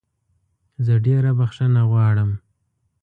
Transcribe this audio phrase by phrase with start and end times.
[0.85, 2.31] زه ډېره بخښنه غواړم.